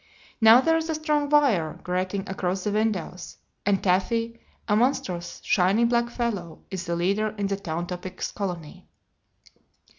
[0.41, 5.85] Now there is a strong wire grating across the windows, and Taffy, a monstrous, shiny
[5.85, 8.87] black fellow, is the leader in the "Town Topics Colony."